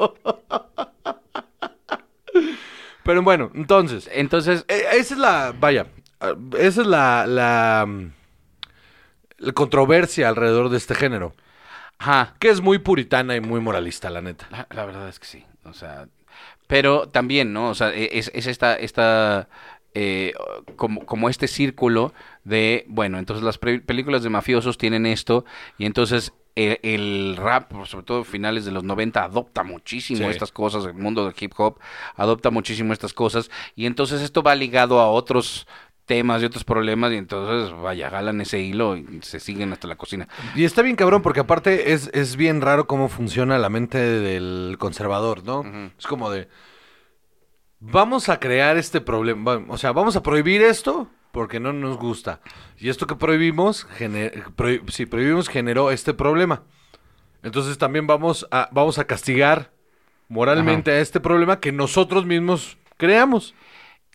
[3.05, 5.87] Pero bueno, entonces, Entonces, eh, esa es la, vaya,
[6.21, 8.11] eh, esa es la, la, mm,
[9.39, 11.33] la controversia alrededor de este género.
[11.99, 12.35] Ajá.
[12.39, 14.47] Que es muy puritana y muy moralista, la neta.
[14.51, 15.45] La, la verdad es que sí.
[15.65, 16.09] O sea,
[16.67, 17.71] pero también, ¿no?
[17.71, 19.49] O sea, e- es, es esta, esta
[19.95, 20.35] eh,
[20.77, 22.13] como, como este círculo
[22.45, 25.45] de, bueno, entonces las películas de mafiosos tienen esto
[25.79, 30.25] y entonces el, el rap, sobre todo finales de los 90, adopta muchísimo Sí.
[30.31, 31.79] estas cosas, el mundo del hip hop
[32.15, 35.67] adopta muchísimo estas cosas y entonces esto va ligado a otros
[36.07, 39.97] temas y otros problemas y entonces, vaya, jalan ese hilo y se siguen hasta la
[39.97, 40.29] cocina.
[40.55, 44.77] Y está bien cabrón porque aparte es, es bien raro cómo funciona la mente del
[44.79, 45.63] conservador, ¿no?
[45.99, 46.49] Es como de,
[47.81, 52.41] vamos a crear este problema, o sea, vamos a prohibir esto porque no nos gusta.
[52.79, 56.63] Y esto que prohibimos, gener- prohi- prohibimos generó este problema.
[57.43, 59.71] Entonces también vamos a, vamos a castigar
[60.29, 63.55] moralmente a este problema que nosotros mismos creamos.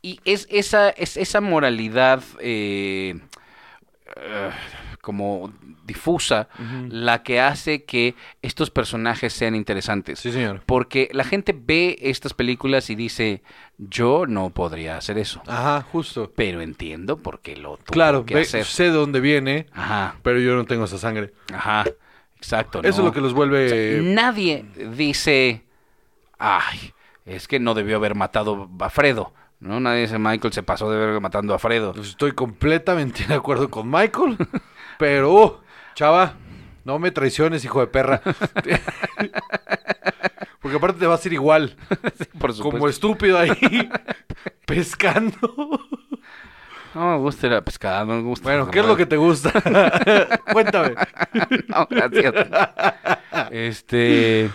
[0.02, 3.20] Y es esa, es esa moralidad eh,
[4.16, 4.50] eh,
[5.02, 5.52] como
[5.84, 6.48] difusa
[6.90, 10.20] la que hace que estos personajes sean interesantes.
[10.20, 10.62] Sí, señor.
[10.66, 13.42] Porque la gente ve estas películas y dice,
[13.78, 15.42] yo no podría hacer eso.
[15.48, 16.32] Ajá, justo.
[16.36, 18.66] Pero entiendo por qué lo tuvo Claro, que ve- hacer.
[18.66, 21.34] sé de dónde viene, Ajá, pero yo no tengo esa sangre.
[21.54, 21.86] ajá,
[22.38, 22.80] exacto.
[22.84, 24.02] Eso es lo que los vuelve...
[24.04, 25.64] Nadie dice,
[26.38, 26.94] ay,
[27.26, 29.34] es que no debió haber matado a Fredo.
[29.62, 29.80] ¿No?
[29.80, 31.94] Nadie dice, Michael se pasó de ver matando a Fredo.
[31.94, 34.36] Pues Estoy completamente de acuerdo con Michael,
[35.00, 35.58] pero, uh,
[35.96, 36.34] chava,
[36.84, 38.22] no me traiciones, hijo de perra.
[40.60, 41.76] Porque aparte te vas a ir igual,
[42.40, 43.90] Por como estúpido ahí,
[44.66, 45.38] pescando.
[46.94, 48.44] No me gusta ir a pescar, no me gusta.
[48.44, 49.54] Bueno, ¿qué es lo que te gusta?
[50.52, 50.96] Cuéntame.
[51.68, 52.34] No, gracias.
[53.50, 54.52] Este...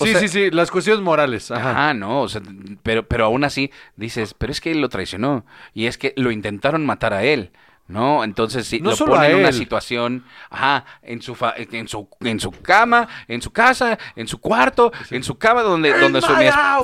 [0.00, 1.50] o Sí, sea- sí, sí, las cuestiones morales.
[1.50, 1.90] Ajá.
[1.90, 2.40] Ah, no, o sea,
[2.82, 6.30] pero, pero aún así dices, pero es que él lo traicionó y es que lo
[6.30, 7.52] intentaron matar a él,
[7.86, 8.22] ¿no?
[8.24, 11.88] Entonces sí, No lo solo pone a en una situación, ajá, en su, fa- en
[11.88, 16.20] su en su cama, en su casa, en su cuarto, en su cama donde donde
[16.20, 16.32] su,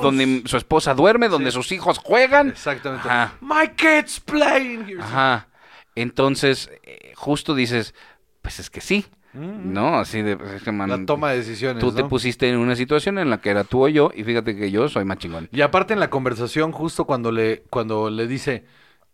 [0.01, 2.49] donde su esposa duerme, donde sus hijos juegan.
[2.49, 3.07] Exactamente.
[3.07, 3.33] Ajá.
[3.41, 5.01] My kids playing here.
[5.01, 5.47] Ajá.
[5.95, 7.95] Entonces, eh, justo dices,
[8.41, 9.05] pues es que sí,
[9.37, 9.99] ¿no?
[9.99, 11.83] Así de, pues es que, man, La toma de decisiones.
[11.83, 14.55] tú te pusiste en una situación en la que era tú o yo y fíjate
[14.55, 15.49] que yo soy más chingón.
[15.51, 18.65] Y aparte en la conversación, justo cuando le, cuando le dice,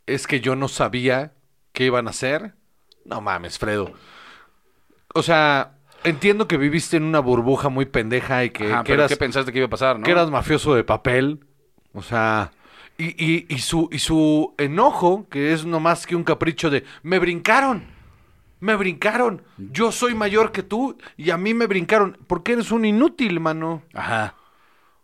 [0.05, 1.33] es que yo no sabía
[1.71, 2.53] qué iban a hacer.
[3.05, 3.91] No mames, Fredo.
[5.13, 9.01] O sea, entiendo que viviste en una burbuja muy pendeja y que, Ajá, que pero
[9.01, 10.05] eras, ¿qué pensaste que iba a pasar, no?
[10.05, 11.45] que eras mafioso de papel.
[11.93, 12.51] O sea,
[12.97, 16.83] y, y, y su, y su enojo, que es no más que un capricho de,
[17.03, 17.92] me brincaron.
[18.63, 19.43] Me brincaron.
[19.57, 22.17] Yo soy mayor que tú y a mí me brincaron.
[22.27, 23.83] Porque eres un inútil, mano.
[23.93, 24.35] Ajá.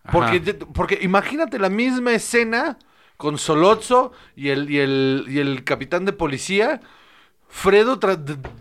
[0.03, 0.11] Ajá.
[0.13, 0.39] Porque,
[0.73, 2.77] porque imagínate la misma escena
[3.17, 6.79] con Solozzo y el, y el, y el capitán de policía,
[7.49, 7.99] Fredo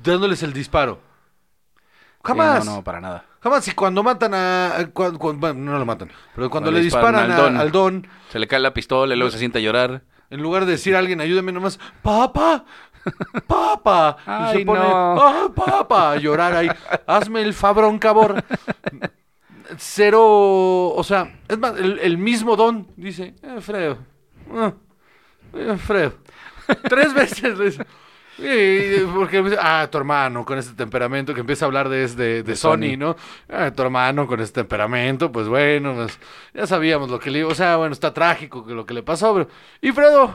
[0.03, 1.01] dándoles el disparo.
[2.25, 2.65] Jamás.
[2.65, 3.25] Sí, no, no, para nada.
[3.41, 3.69] Jamás.
[3.69, 4.77] Y cuando matan a...
[4.79, 6.09] a- cuan- cuan- bueno, no lo matan.
[6.35, 7.57] Pero cuando, Cuando le disparan disparan, al a- don.
[7.57, 7.71] al
[8.03, 10.03] don, Se le cae la pistola y luego se siente a llorar.
[10.31, 12.65] en lugar de decir a alguien, ayúdame nomás, papá,
[13.47, 14.17] papá.
[14.27, 15.21] y Ay, se pone, no.
[15.21, 16.69] ah, papá, a llorar ahí.
[17.07, 18.43] Hazme el fabrón, cabor.
[19.77, 20.23] Cero,
[20.95, 23.99] o sea, es más, el, el mismo don dice, eh, Fredo,
[24.55, 24.73] ah,
[25.53, 26.15] eh, Fredo.
[26.89, 27.87] Tres veces le dice,
[28.39, 32.57] "Sí, porque, ah, tu hermano con este temperamento, que empieza a hablar de, de, de
[32.57, 32.97] Sony, Sony.
[32.99, 33.17] ¿no?
[33.51, 36.19] Ah, tu hermano con este temperamento, pues bueno, pues,
[36.55, 39.49] ya sabíamos lo que le, o sea, bueno, está trágico lo que le pasó, pero,
[39.83, 40.35] y Fredo,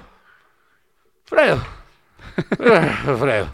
[1.25, 1.63] Fredo,
[2.59, 3.49] ah, Fredo,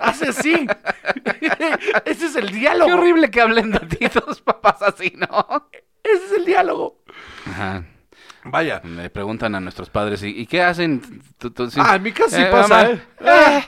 [0.00, 0.54] hace así,
[2.04, 5.68] ese es el diálogo, Qué horrible que hablen de ti tus papás así, ¿no?
[6.02, 7.02] ese es el diálogo.
[7.46, 7.84] Ajá.
[8.42, 8.80] Vaya.
[8.82, 11.22] Le preguntan a nuestros padres, ¿y, y qué hacen?
[11.36, 11.78] Tú- tú- sí.
[11.82, 13.02] Ah, en mi casa sí Eh, pasa, mamá, ¿eh?
[13.20, 13.62] Ah.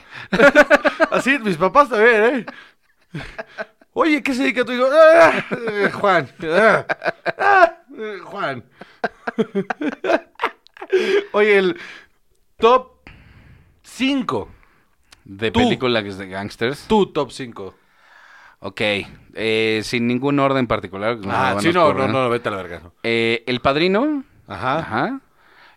[1.11, 2.45] Así, mis papás también, ¿eh?
[3.93, 4.87] Oye, ¿qué se dedica tu hijo?
[4.91, 6.27] Ah, eh, Juan.
[7.37, 8.63] Ah, eh, Juan.
[11.33, 11.79] Oye, el
[12.57, 12.92] top
[13.93, 14.49] 5.
[15.25, 15.59] De Tú.
[15.59, 16.87] películas de gangsters.
[16.87, 17.75] Tu top 5.
[18.59, 18.81] Ok.
[19.35, 21.17] eh, sin ningún orden particular.
[21.27, 22.79] Ah, sí, no, no, no, vete a la verga.
[22.83, 22.93] no.
[23.03, 24.23] Eh, el Padrino.
[24.47, 24.79] Ajá.
[24.79, 25.19] Ajá.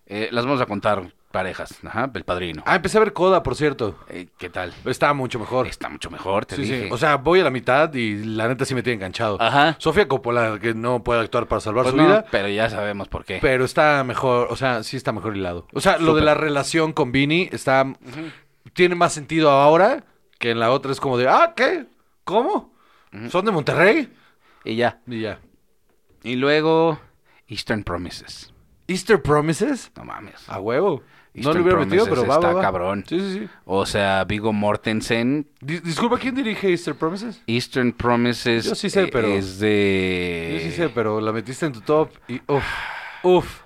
[0.07, 1.79] Eh, las vamos a contar parejas.
[1.85, 2.11] Ajá.
[2.15, 2.63] El Padrino.
[2.65, 3.99] Ah, empecé a ver Coda, por cierto.
[4.09, 4.73] Eh, ¿Qué tal?
[4.87, 5.67] Está mucho mejor.
[5.67, 6.83] Está mucho mejor, te Sí, dije.
[6.85, 6.89] sí.
[6.91, 9.37] O sea, voy a la mitad y la neta sí me tiene enganchado.
[9.41, 9.77] Ajá.
[9.79, 12.25] Sofía Coppola, que no puede actuar para salvar Pues su no, vida.
[12.31, 13.39] pero ya sabemos por qué.
[13.43, 15.67] Pero está mejor, o sea, sí está mejor hilado.
[15.75, 16.25] O sea, lo de Súper.
[16.25, 17.85] la relación con Vini está.
[18.73, 20.05] Tiene más sentido ahora
[20.39, 21.85] que en la otra es como de, ah, ¿qué?
[22.25, 22.73] ¿Cómo?
[23.31, 24.13] ¿Son de Monterrey?
[24.65, 25.01] Y ya.
[25.07, 25.39] Y ya.
[26.23, 26.99] Y luego,
[27.47, 28.53] Eastern Promises.
[28.89, 29.91] Easter Promises.
[29.97, 30.49] No mames.
[30.49, 31.03] A huevo.
[31.37, 32.61] No Eastern lo hubiera metido, pero va, está va, va.
[32.63, 33.05] cabrón.
[33.09, 33.49] Sí, sí, sí.
[33.67, 37.43] O sea, Vigo Mortensen, Dis- disculpa, ¿quién dirige Easter Promises?
[37.47, 40.51] Eastern Promises Yo sí sé, eh, pero- es de...
[40.65, 42.65] Yo sí sé, pero la metiste en tu top y uf,
[43.23, 43.61] uf,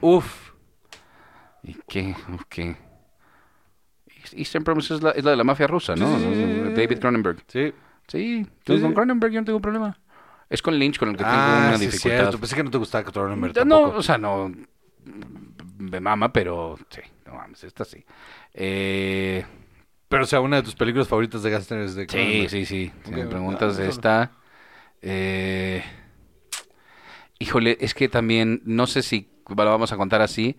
[0.00, 0.50] uf.
[1.64, 2.14] ¿Y qué?
[2.48, 2.76] ¿Qué?
[4.32, 6.06] Eastern Promises es la, es la de la mafia rusa, ¿no?
[6.18, 6.74] Sí, sí, sí, sí, sí.
[6.82, 7.38] David Cronenberg.
[7.48, 7.72] Sí.
[8.08, 8.92] Sí, con.
[8.94, 9.98] Cronenberg yo no tengo problema.
[10.48, 12.16] Es con Lynch con el que tengo Ah, una dificultad.
[12.18, 12.38] cierto.
[12.38, 13.92] Pensé que no te gustaba Cronenberg tampoco.
[13.92, 14.52] no, o sea, no
[15.78, 18.04] me mama, pero sí, no mames, esta sí.
[18.54, 19.44] Eh,
[20.08, 22.92] Pero, o sea, una de tus películas favoritas de Gaster es de sí, sí, sí.
[23.04, 23.94] Si me ah, preguntas de solo.
[23.94, 24.32] esta,
[25.02, 25.84] eh,
[27.38, 30.56] híjole, es que también no sé si lo vamos a contar así,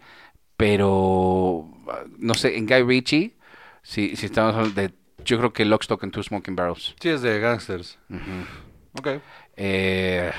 [0.55, 1.69] pero
[2.17, 3.35] no sé, en Guy Ritchie,
[3.83, 6.95] si, si estamos hablando de, yo creo que Lock, Stock and Two Smoking Barrels.
[6.99, 7.97] Sí, es de Gangsters.
[8.09, 8.45] Ujú.
[8.99, 9.21] Ok.
[9.55, 10.31] Eh,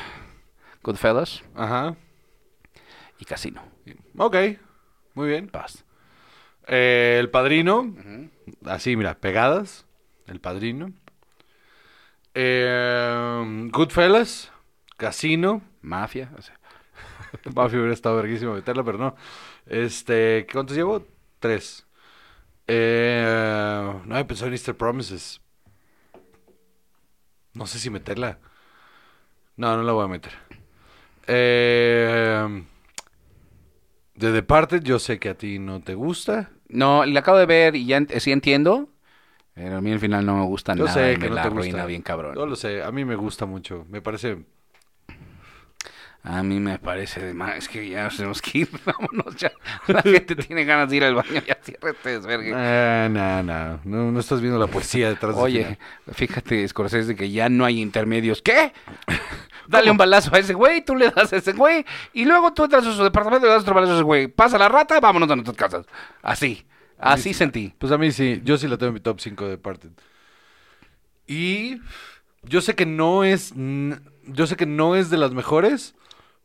[0.82, 1.96] Goodfellas Ajá.
[3.18, 3.62] y Casino.
[4.16, 4.36] Ok.
[5.18, 5.48] Muy bien.
[5.48, 5.84] Paz.
[6.68, 7.92] Eh, el Padrino.
[8.64, 9.84] Así, mira, pegadas.
[10.28, 10.92] El Padrino.
[12.34, 14.52] Eh, Goodfellas.
[14.96, 15.60] Casino.
[15.82, 16.30] Mafia.
[16.38, 16.56] o sea,
[17.52, 19.16] Mafia hubiera estado verguísimo meterla, pero no.
[19.66, 21.04] Este, ¿cuántos llevo?
[21.40, 21.84] Tres.
[22.68, 25.40] Eh, no he pensado en Easter Promises.
[27.54, 28.38] No sé si meterla.
[29.56, 30.32] No, no la voy a meter.
[31.26, 32.62] Eh,
[34.18, 36.50] The Departed, yo sé que a ti no te gusta.
[36.68, 38.88] No, la acabo de ver y ya sí entiendo.
[39.54, 41.42] Pero a mí al final no me gusta Yo nada sé que me no la
[41.42, 41.86] te gusta.
[41.86, 42.34] bien cabrón.
[42.34, 43.86] Yo lo sé, a mí me gusta mucho.
[43.88, 44.44] Me parece.
[46.28, 47.56] A mí me parece de más.
[47.56, 48.68] Es que ya nos tenemos que ir.
[48.84, 49.50] Vámonos ya.
[49.86, 51.42] La gente tiene ganas de ir al baño.
[51.46, 52.52] Ya cierra este desvergue.
[52.54, 55.78] Eh, no, no, no, no estás viendo la poesía detrás Oye, final.
[56.12, 58.42] fíjate, Scorsese, que ya no hay intermedios.
[58.42, 58.74] ¿Qué?
[59.68, 62.64] Dale un balazo a ese güey, tú le das a ese güey, y luego tú
[62.64, 64.28] entras a su departamento y le das otro balazo a ese güey.
[64.28, 65.86] Pasa la rata, vámonos a nuestras casas.
[66.20, 66.66] Así,
[66.98, 67.74] así sentí.
[67.78, 69.90] Pues a mí sí, yo sí la tengo en mi top 5 de Departed.
[71.26, 71.80] Y
[72.42, 75.94] yo sé que no es yo sé que no es de las mejores,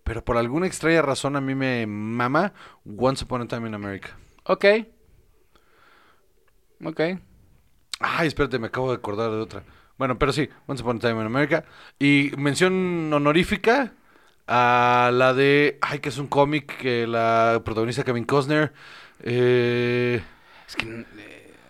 [0.03, 2.53] pero por alguna extraña razón a mí me mama
[2.97, 4.17] Once Upon a Time in America.
[4.45, 4.65] Ok.
[6.83, 6.99] Ok.
[7.99, 9.63] Ay, espérate, me acabo de acordar de otra.
[9.97, 11.65] Bueno, pero sí, Once Upon a Time in America.
[11.99, 13.93] Y mención honorífica
[14.47, 15.77] a la de.
[15.81, 18.73] Ay, que es un cómic que la protagoniza Kevin Costner.
[19.21, 20.21] Eh,
[20.67, 21.05] Es que.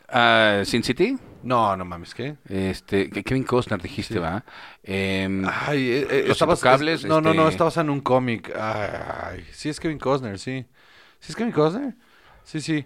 [0.10, 1.18] ah, Sin City.
[1.44, 2.36] No, no mames, ¿qué?
[2.50, 4.44] Este, Kevin Costner dijiste, ¿va?
[4.84, 7.84] Em, Ay, eh, eh, Los está bas- Intocables, es- No, no, no, este- está basado
[7.86, 8.52] en un cómic.
[8.60, 10.66] Ay, sí es Kevin Costner, sí.
[11.20, 11.96] ¿Sí es Kevin Costner?
[12.44, 12.86] Sí, sí.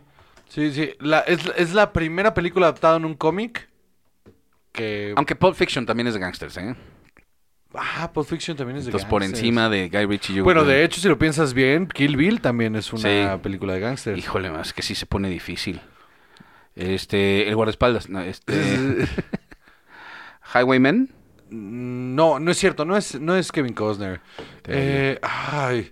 [0.50, 0.91] Sí, sí.
[1.00, 3.70] La, es, es la primera película adaptada en un cómic
[4.72, 5.13] que...
[5.15, 6.76] aunque Pulp Fiction también es de gangsters, ¿eh?
[7.74, 9.41] Ah, Pulp Fiction también es de Entonces, por gangsters.
[9.43, 10.36] encima de Guy Ritchie.
[10.36, 13.39] yo Bueno, creo- de hecho, si lo piensas bien, Kill Bill también es una Sí.
[13.43, 14.17] película de gángsters.
[14.17, 15.82] Híjole, más que sí se pone difícil.
[16.77, 18.53] Este, el guardaespaldas, no, este,
[20.53, 21.09] Highwaymen,
[21.49, 24.21] No, no es cierto, no es, no es Kevin Costner.
[24.65, 25.91] Eh, ay,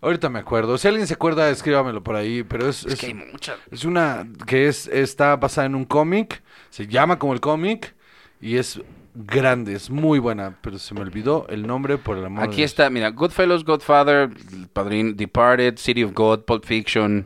[0.00, 0.76] ahorita me acuerdo.
[0.78, 2.84] Si alguien se acuerda, escríbamelo por ahí, pero es...
[2.84, 3.58] es es- que hay muchas.
[3.70, 7.94] Es una que es está basada en un cómic, se llama como el cómic
[8.40, 8.80] y es
[9.14, 12.90] grande, es muy buena, pero se me olvidó el nombre por el amor Aquí está,
[12.90, 14.28] mira, Goodfellas, Godfather,
[14.72, 17.24] Padrín, Departed, City of God, Pulp Fiction,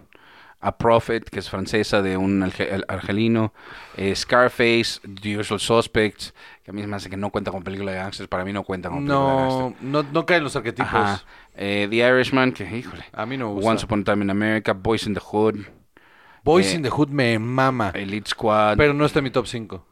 [0.61, 2.43] A Prophet, que es francesa de un
[2.89, 3.53] argelino,
[3.97, 7.93] eh, Scarface, The Usual Suspects, que a mí me hace que no cuenta con película
[7.93, 9.83] de gangsters, para mí no cuenta con película de No, gangsters.
[9.83, 10.93] no, no caen los arquetipos.
[10.93, 11.23] Ajá.
[11.55, 13.05] Eh, The Irishman, que híjole.
[13.13, 13.71] A mí no me gusta.
[13.71, 15.57] Once Upon a Time in America, Boys in the Hood,
[16.43, 19.47] Boys eh, in the Hood me mama, Elite Squad, pero no está en mi top
[19.47, 19.85] 5.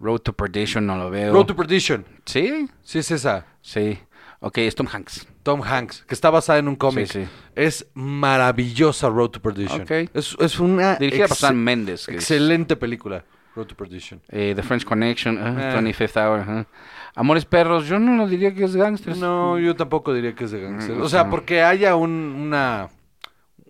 [0.00, 1.32] Road to Perdition, no lo veo.
[1.32, 3.46] Road to Perdition, Sí, sí es esa.
[3.60, 4.00] sí.
[4.44, 5.26] Ok, es Tom Hanks.
[5.44, 7.06] Tom Hanks, que está basada en un cómic.
[7.06, 7.28] Sí, sí.
[7.54, 9.82] Es maravillosa Road to Perdition.
[9.82, 9.90] Ok.
[10.14, 12.08] Es, es una Dirigida por Sam Mendes.
[12.08, 13.24] es- excelente película,
[13.54, 14.20] Road to Perdition.
[14.28, 15.74] Eh, The French Connection, ah, Eh.
[15.76, 16.40] 25th Hour.
[16.40, 16.66] ajá.
[17.14, 19.18] Amores Perros, yo no lo diría que es gangsters.
[19.18, 20.96] No, yo tampoco diría que es de gangster.
[20.96, 21.30] Mm, O sea, no.
[21.30, 22.88] porque haya un, una...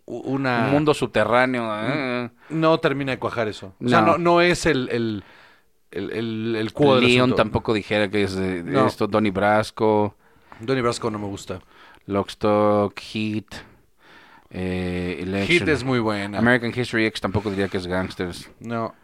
[0.04, 0.66] Una...
[0.66, 1.64] Un mundo subterráneo.
[1.68, 2.30] ah.
[2.50, 3.74] No termina de cuajar eso.
[3.84, 4.16] O sea, No.
[4.18, 4.88] no, es el...
[4.90, 5.24] el
[5.90, 8.86] el, el, el cubo Leon tampoco dijera que es de, de No.
[8.86, 9.06] esto.
[9.08, 10.16] Donnie Brasco,
[10.66, 11.60] Donnie Brasco no me gusta.
[12.06, 13.44] Lockstock, Heat,
[14.50, 15.44] eh.
[15.46, 16.38] Hit es muy buena.
[16.38, 18.50] American History X tampoco diría que es gangsters.
[18.60, 18.94] No.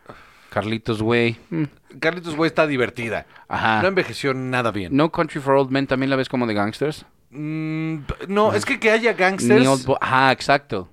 [0.51, 1.39] Carlitos Way.
[1.51, 1.65] mm,
[2.01, 3.27] Carlitos Way está divertida.
[3.49, 3.83] Ajá.
[3.83, 4.97] No envejeció nada bien.
[4.97, 7.05] No Country for Old Men también la ves como de gangsters.
[7.31, 7.99] Mm,
[8.29, 9.67] no, es que que haya Ni gangsters...
[9.67, 10.89] Old Bo- Ajá, exacto.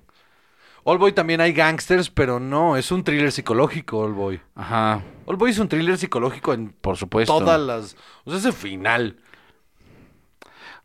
[0.84, 4.40] All Boy también hay gangsters, pero no, es un thriller psicológico, All Boy.
[4.54, 7.36] Ajá, All Boy es un thriller psicológico en por supuesto.
[7.36, 7.96] todas las...
[8.24, 9.16] O sea, ese final.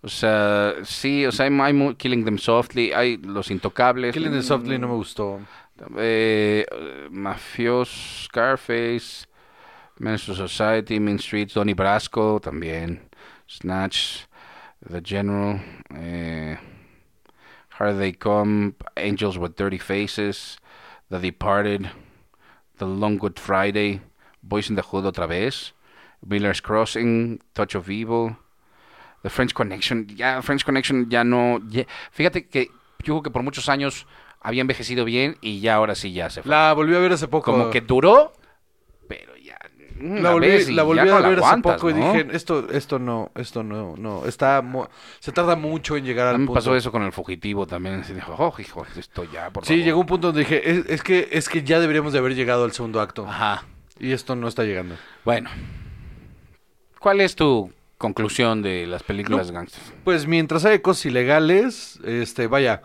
[0.03, 4.13] O sea, sí, o sea, hay, hay Killing Them Softly, hay Los Intocables.
[4.13, 5.39] Killing Them Softly no me gustó.
[5.97, 6.65] Eh,
[7.09, 9.27] Mafios, Scarface,
[9.99, 12.99] Menace Society, Mean Streets, Donnie Brasco también.
[13.47, 14.27] Snatch,
[14.81, 15.59] The General,
[15.93, 16.57] eh,
[17.69, 20.57] How They Come, Angels with Dirty Faces,
[21.09, 21.89] The Departed,
[22.77, 24.01] The Long Good Friday,
[24.41, 25.73] Boys in the Hood otra vez,
[26.25, 28.37] Miller's Crossing, Touch of Evil,
[29.23, 30.07] The French Connection.
[30.07, 31.59] Ya, French Connection ya no.
[31.69, 32.65] ya- fíjate que
[33.03, 34.07] yo creo que por muchos años
[34.41, 36.49] había envejecido bien y ya ahora sí ya se fue.
[36.49, 37.51] La volví a ver hace poco.
[37.51, 38.33] Como que duró,
[39.07, 39.59] pero ya.
[39.99, 43.31] una la volví, la volví a no ver hace poco y dije, esto, esto no,
[43.35, 44.63] esto no, no, está,
[45.19, 46.53] se tarda mucho en llegar al punto.
[46.53, 47.99] pasó eso con el fugitivo también.
[47.99, 49.85] así dijo, oh, hijo, esto ya, por Sí, favor".
[49.85, 52.63] llegó un punto donde dije, es, es que, es que ya deberíamos de haber llegado
[52.63, 53.27] al segundo acto.
[53.27, 53.65] Ajá.
[53.99, 54.95] Y esto no está llegando.
[55.23, 55.51] Bueno.
[56.99, 59.93] ¿Cuál es tu conclusión de las películas gangsters?
[60.03, 62.81] Pues mientras haya cosas ilegales, este, vaya,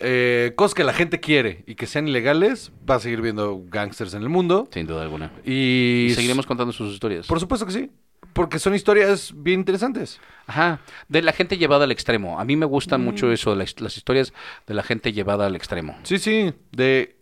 [0.00, 4.14] eh, cosas que la gente quiere y que sean ilegales, va a seguir viendo gangsters
[4.14, 4.68] en el mundo.
[4.72, 5.30] Sin duda alguna.
[5.44, 7.26] Y, Y seguiremos contando sus historias.
[7.26, 7.90] Por supuesto que sí.
[8.32, 10.20] Porque son historias bien interesantes.
[10.46, 12.38] Ajá, de la gente llevada al extremo.
[12.40, 13.04] A mí me gustan Mm.
[13.04, 14.32] mucho eso, las, las historias
[14.66, 15.96] de la gente llevada al extremo.
[16.02, 16.52] Sí, sí.
[16.72, 17.16] De.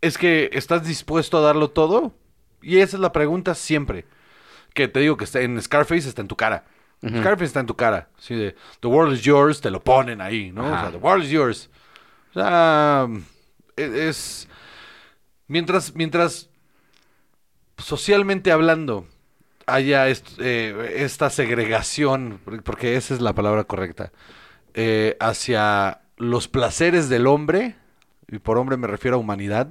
[0.00, 2.12] Es que estás dispuesto a darlo todo.
[2.60, 4.04] Y esa es la pregunta siempre.
[4.74, 6.64] Que te digo que está en Scarface está en tu cara.
[7.20, 8.08] Scarface está en tu cara.
[8.18, 10.64] Sí, de The world is yours, te lo ponen ahí, ¿no?
[10.66, 11.70] O sea, The world is yours.
[12.30, 13.08] O sea,
[13.76, 14.48] e- es.
[15.48, 16.48] Mientras, mientras
[17.76, 19.06] socialmente hablando
[19.66, 24.12] haya est- eh, esta segregación, por- porque esa es la palabra correcta,
[24.74, 27.76] eh, hacia los placeres del hombre,
[28.28, 29.68] y por hombre me refiero a humanidad,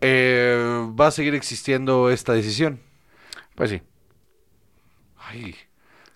[0.00, 2.80] eh, va a seguir existiendo esta decisión.
[3.54, 3.82] Pues sí,
[5.16, 5.54] Ay,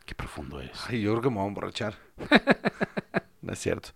[0.05, 0.71] qué profundo es.
[0.89, 1.95] ay, yo creo que me voy a emborrachar.
[3.43, 3.91] no es cierto.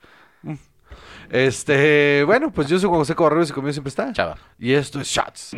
[1.30, 4.12] Este, bueno, pues yo soy Juan José Cobarrubias y conmigo siempre está.
[4.12, 4.36] Chava.
[4.59, 5.57] Y esto es Shots.